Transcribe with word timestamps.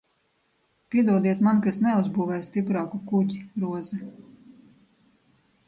Piedodiet 0.93 1.43
man, 1.47 1.59
ka 1.65 1.69
es 1.73 1.77
neuzbūvēju 1.87 2.47
stiprāku 2.49 3.03
kuģi, 3.13 3.45
Roze! 3.65 4.03